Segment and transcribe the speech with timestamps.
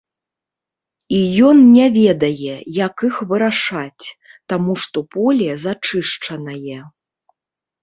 [1.17, 1.19] І
[1.49, 2.55] ён не ведае,
[2.85, 4.05] як іх вырашаць,
[4.55, 6.79] таму што поле зачышчанае.